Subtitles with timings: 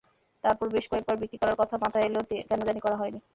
[0.43, 3.19] তারপর বেশ কয়েকবার বিক্রি করার কথা মাথায় এলেও কেন জানি করা হয়নি।